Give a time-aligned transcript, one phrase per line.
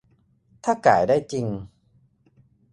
[0.63, 1.45] ถ้าก่ายได้จริง